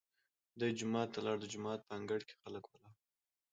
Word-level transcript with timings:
دی 0.59 0.69
جومات 0.79 1.07
ته 1.13 1.19
لاړ، 1.25 1.37
د 1.41 1.45
جومات 1.53 1.79
په 1.85 1.91
انګړ 1.97 2.19
کې 2.27 2.35
خلک 2.41 2.63
ولاړ. 2.67 2.91